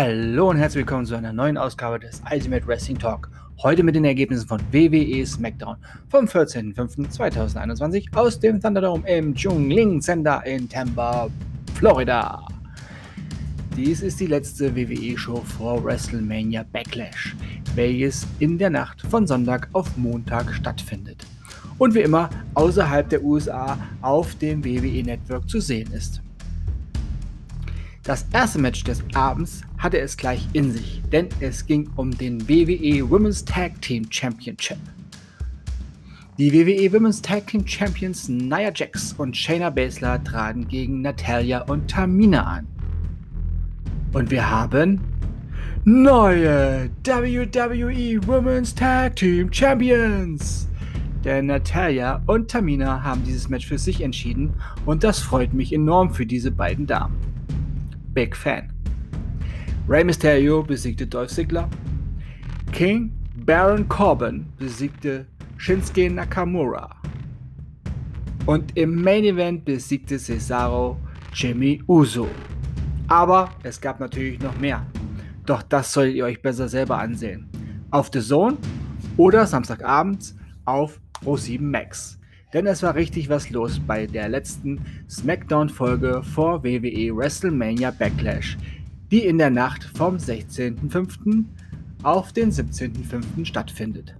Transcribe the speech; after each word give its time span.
Hallo 0.00 0.50
und 0.50 0.58
herzlich 0.58 0.82
willkommen 0.82 1.06
zu 1.06 1.16
einer 1.16 1.32
neuen 1.32 1.58
Ausgabe 1.58 1.98
des 1.98 2.22
Ultimate 2.32 2.64
Wrestling 2.68 3.00
Talk. 3.00 3.28
Heute 3.64 3.82
mit 3.82 3.96
den 3.96 4.04
Ergebnissen 4.04 4.46
von 4.46 4.60
WWE 4.70 5.26
SmackDown 5.26 5.74
vom 6.08 6.26
14.05.2021 6.26 8.14
aus 8.14 8.38
dem 8.38 8.60
Thunderdome 8.60 9.02
im 9.08 9.34
Jungling 9.34 10.00
Center 10.00 10.40
in 10.46 10.68
Tampa, 10.68 11.28
Florida. 11.74 12.46
Dies 13.76 14.02
ist 14.02 14.20
die 14.20 14.28
letzte 14.28 14.76
WWE-Show 14.76 15.42
vor 15.58 15.82
WrestleMania 15.82 16.64
Backlash, 16.72 17.34
welches 17.74 18.24
in 18.38 18.56
der 18.56 18.70
Nacht 18.70 19.02
von 19.02 19.26
Sonntag 19.26 19.68
auf 19.72 19.96
Montag 19.96 20.54
stattfindet. 20.54 21.26
Und 21.78 21.96
wie 21.96 22.02
immer 22.02 22.30
außerhalb 22.54 23.08
der 23.08 23.24
USA 23.24 23.76
auf 24.00 24.36
dem 24.36 24.64
WWE 24.64 25.02
Network 25.02 25.50
zu 25.50 25.58
sehen 25.58 25.92
ist. 25.92 26.22
Das 28.08 28.26
erste 28.32 28.58
Match 28.58 28.84
des 28.84 29.04
Abends 29.12 29.60
hatte 29.76 29.98
es 29.98 30.16
gleich 30.16 30.48
in 30.54 30.72
sich, 30.72 31.02
denn 31.12 31.28
es 31.40 31.66
ging 31.66 31.90
um 31.96 32.10
den 32.10 32.48
WWE 32.48 33.10
Women's 33.10 33.44
Tag 33.44 33.82
Team 33.82 34.06
Championship. 34.08 34.78
Die 36.38 36.50
WWE 36.50 36.90
Women's 36.90 37.20
Tag 37.20 37.48
Team 37.48 37.66
Champions 37.66 38.26
Nia 38.30 38.72
Jax 38.74 39.12
und 39.12 39.36
Shayna 39.36 39.68
Baszler 39.68 40.24
traten 40.24 40.66
gegen 40.66 41.02
Natalia 41.02 41.60
und 41.64 41.90
Tamina 41.90 42.44
an. 42.44 42.66
Und 44.14 44.30
wir 44.30 44.50
haben 44.50 45.02
neue 45.84 46.88
WWE 47.04 48.26
Women's 48.26 48.74
Tag 48.74 49.16
Team 49.16 49.52
Champions. 49.52 50.66
Denn 51.24 51.44
Natalia 51.44 52.22
und 52.24 52.50
Tamina 52.50 53.02
haben 53.02 53.22
dieses 53.24 53.50
Match 53.50 53.66
für 53.66 53.76
sich 53.76 54.00
entschieden 54.00 54.54
und 54.86 55.04
das 55.04 55.18
freut 55.18 55.52
mich 55.52 55.74
enorm 55.74 56.14
für 56.14 56.24
diese 56.24 56.50
beiden 56.50 56.86
Damen. 56.86 57.27
Big 58.18 58.34
Fan. 58.34 58.72
Rey 59.88 60.02
Mysterio 60.02 60.64
besiegte 60.64 61.06
Dolph 61.06 61.30
Ziggler. 61.30 61.68
King 62.72 63.12
Baron 63.46 63.88
Corbin 63.88 64.44
besiegte 64.58 65.24
Shinsuke 65.56 66.10
Nakamura. 66.10 66.96
Und 68.44 68.76
im 68.76 69.00
Main 69.04 69.22
Event 69.22 69.64
besiegte 69.64 70.18
Cesaro 70.18 70.98
Jimmy 71.32 71.80
Uso. 71.86 72.26
Aber 73.06 73.50
es 73.62 73.80
gab 73.80 74.00
natürlich 74.00 74.40
noch 74.40 74.58
mehr. 74.58 74.84
Doch 75.46 75.62
das 75.62 75.92
solltet 75.92 76.16
ihr 76.16 76.24
euch 76.24 76.42
besser 76.42 76.68
selber 76.68 76.98
ansehen. 76.98 77.48
Auf 77.92 78.10
The 78.12 78.20
Zone 78.20 78.56
oder 79.16 79.46
Samstagabends 79.46 80.34
auf 80.64 80.98
Pro7 81.22 81.60
Max. 81.60 82.18
Denn 82.52 82.66
es 82.66 82.82
war 82.82 82.94
richtig 82.94 83.28
was 83.28 83.50
los 83.50 83.78
bei 83.78 84.06
der 84.06 84.28
letzten 84.28 84.80
SmackDown-Folge 85.10 86.22
vor 86.22 86.64
WWE 86.64 87.14
WrestleMania 87.14 87.90
Backlash, 87.90 88.56
die 89.10 89.26
in 89.26 89.36
der 89.36 89.50
Nacht 89.50 89.84
vom 89.84 90.16
16.05. 90.16 91.44
auf 92.02 92.32
den 92.32 92.50
17.05. 92.50 93.44
stattfindet. 93.44 94.14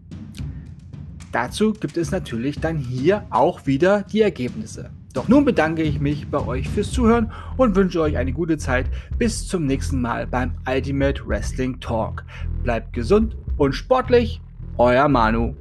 Dazu 1.32 1.72
gibt 1.72 1.96
es 1.96 2.10
natürlich 2.10 2.58
dann 2.60 2.76
hier 2.78 3.26
auch 3.30 3.66
wieder 3.66 4.02
die 4.02 4.22
Ergebnisse. 4.22 4.90
Doch 5.14 5.28
nun 5.28 5.44
bedanke 5.44 5.82
ich 5.82 6.00
mich 6.00 6.28
bei 6.28 6.38
euch 6.38 6.68
fürs 6.68 6.92
Zuhören 6.92 7.32
und 7.56 7.76
wünsche 7.76 8.00
euch 8.00 8.18
eine 8.18 8.32
gute 8.32 8.58
Zeit. 8.58 8.86
Bis 9.16 9.48
zum 9.48 9.64
nächsten 9.64 10.00
Mal 10.00 10.26
beim 10.26 10.52
Ultimate 10.66 11.26
Wrestling 11.26 11.80
Talk. 11.80 12.24
Bleibt 12.62 12.92
gesund 12.92 13.36
und 13.56 13.72
sportlich, 13.72 14.40
euer 14.76 15.08
Manu. 15.08 15.54